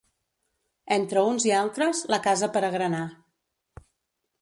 Entre 0.95 1.25
uns 1.33 1.45
i 1.51 1.53
altres, 1.59 2.01
la 2.15 2.21
casa 2.31 2.53
per 2.57 2.67
agranar. 2.73 3.07